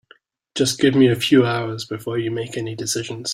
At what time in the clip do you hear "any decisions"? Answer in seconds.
2.57-3.29